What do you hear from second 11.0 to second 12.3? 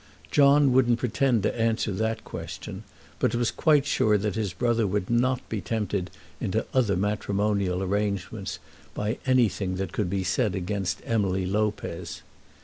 Emily Lopez.